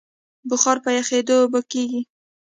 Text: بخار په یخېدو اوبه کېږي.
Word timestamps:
بخار 0.49 0.77
په 0.83 0.89
یخېدو 0.97 1.35
اوبه 1.41 1.61
کېږي. 1.71 2.01